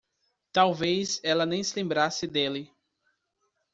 Talvez 0.51 1.19
ela 1.23 1.45
nem 1.45 1.63
se 1.63 1.75
lembrasse 1.75 2.25
dele. 2.25 2.73